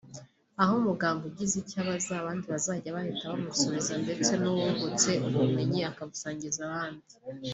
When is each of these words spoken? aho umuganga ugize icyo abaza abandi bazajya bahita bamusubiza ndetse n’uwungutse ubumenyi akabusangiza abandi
aho 0.61 0.73
umuganga 0.81 1.23
ugize 1.29 1.55
icyo 1.61 1.77
abaza 1.83 2.11
abandi 2.21 2.45
bazajya 2.53 2.95
bahita 2.97 3.31
bamusubiza 3.31 3.93
ndetse 4.03 4.31
n’uwungutse 4.41 5.11
ubumenyi 5.27 5.81
akabusangiza 5.91 6.59
abandi 6.69 7.07